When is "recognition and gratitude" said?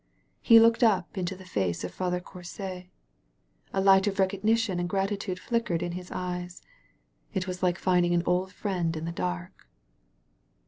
4.17-5.37